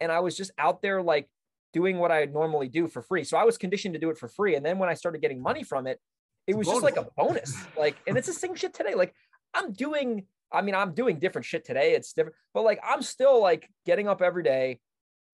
[0.00, 1.28] and I was just out there like
[1.72, 3.24] doing what I normally do for free.
[3.24, 4.56] So I was conditioned to do it for free.
[4.56, 6.00] And then when I started getting money from it,
[6.46, 7.54] it was just like a bonus.
[7.76, 8.94] Like, and it's the same shit today.
[8.94, 9.14] Like
[9.52, 11.92] I'm doing, I mean, I'm doing different shit today.
[11.92, 14.80] It's different, but like I'm still like getting up every day,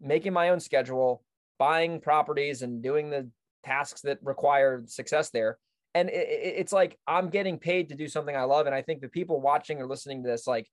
[0.01, 1.23] making my own schedule,
[1.59, 3.31] buying properties and doing the
[3.64, 5.59] tasks that require success there.
[5.94, 8.66] And it, it- it's like I'm getting paid to do something I love.
[8.66, 10.68] And I think the people watching or listening to this, like,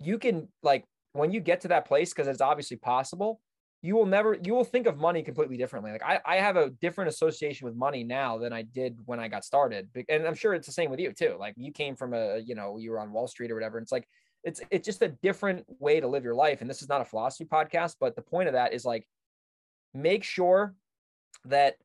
[0.00, 3.40] you can like when you get to that place, because it's obviously possible,
[3.80, 5.92] you will never you will think of money completely differently.
[5.92, 9.28] Like I, I have a different association with money now than I did when I
[9.28, 9.88] got started.
[10.08, 11.36] And I'm sure it's the same with you too.
[11.38, 13.78] Like you came from a, you know, you were on Wall Street or whatever.
[13.78, 14.08] It's like
[14.42, 16.60] it's it's just a different way to live your life.
[16.60, 19.06] And this is not a philosophy podcast, but the point of that is like
[19.92, 20.74] make sure
[21.44, 21.76] that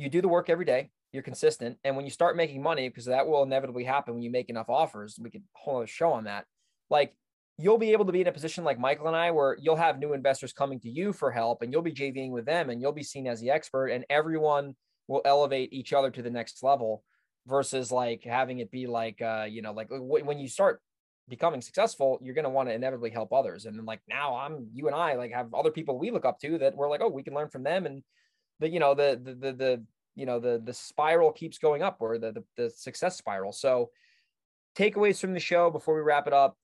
[0.00, 3.06] you do the work every day you're consistent and when you start making money because
[3.06, 6.44] that will inevitably happen when you make enough offers we could a show on that
[6.88, 7.14] like
[7.58, 9.98] you'll be able to be in a position like michael and i where you'll have
[9.98, 12.92] new investors coming to you for help and you'll be jving with them and you'll
[12.92, 14.74] be seen as the expert and everyone
[15.08, 17.02] will elevate each other to the next level
[17.46, 20.80] versus like having it be like uh you know like w- when you start
[21.28, 23.64] becoming successful you're going to want to inevitably help others.
[23.64, 26.38] And then like now i'm you and i like have other people we look up
[26.40, 27.86] to that we're like oh we can learn from them.
[27.86, 28.02] And
[28.58, 29.84] the you know the the the, the
[30.14, 33.90] you know the the spiral keeps going up or the, the the success spiral so
[34.76, 36.56] takeaways from the show before we wrap it up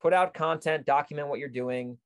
[0.00, 1.98] put out content document what you're doing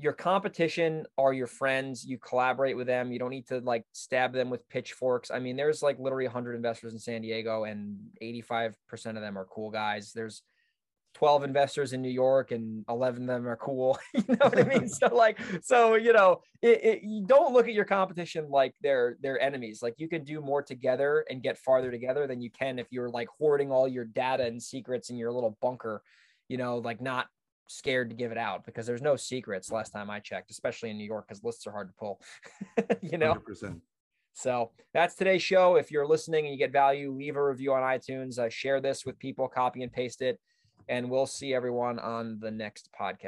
[0.00, 2.04] your competition are your friends.
[2.04, 3.10] You collaborate with them.
[3.10, 5.30] You don't need to like stab them with pitchforks.
[5.30, 8.74] I mean, there's like literally 100 investors in San Diego, and 85%
[9.06, 10.12] of them are cool guys.
[10.12, 10.42] There's
[11.18, 13.98] 12 investors in New York and 11 of them are cool.
[14.14, 14.88] you know what I mean?
[14.88, 19.16] so like, so, you know, it, it, you don't look at your competition like they're,
[19.20, 19.82] they're enemies.
[19.82, 23.08] Like you can do more together and get farther together than you can if you're
[23.08, 26.02] like hoarding all your data and secrets in your little bunker,
[26.46, 27.26] you know, like not
[27.66, 30.98] scared to give it out because there's no secrets last time I checked, especially in
[30.98, 32.20] New York, because lists are hard to pull,
[33.02, 33.34] you know?
[33.34, 33.80] 100%.
[34.34, 35.74] So that's today's show.
[35.74, 39.04] If you're listening and you get value, leave a review on iTunes, uh, share this
[39.04, 40.38] with people, copy and paste it
[40.88, 43.26] and we'll see everyone on the next podcast.